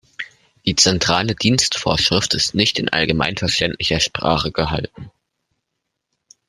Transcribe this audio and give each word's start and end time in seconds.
Die 0.65 0.75
Zentrale 0.75 1.35
Dienstvorschrift 1.35 2.33
ist 2.33 2.55
nicht 2.55 2.79
in 2.79 2.89
allgemeinverständlicher 2.89 3.99
Sprache 3.99 4.51
gehalten. 4.51 5.11